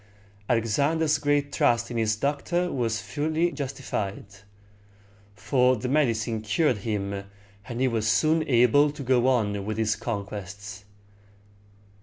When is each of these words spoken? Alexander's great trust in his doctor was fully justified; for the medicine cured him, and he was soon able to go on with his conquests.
Alexander's 0.49 1.19
great 1.19 1.53
trust 1.53 1.91
in 1.91 1.97
his 1.97 2.15
doctor 2.15 2.73
was 2.73 2.99
fully 2.99 3.51
justified; 3.51 4.25
for 5.35 5.75
the 5.75 5.87
medicine 5.87 6.41
cured 6.41 6.77
him, 6.79 7.25
and 7.67 7.79
he 7.79 7.87
was 7.87 8.07
soon 8.07 8.41
able 8.47 8.89
to 8.89 9.03
go 9.03 9.27
on 9.27 9.63
with 9.63 9.77
his 9.77 9.95
conquests. 9.95 10.85